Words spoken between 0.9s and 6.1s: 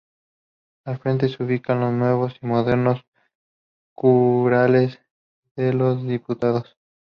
frente se ubican los nuevos y modernos curules de los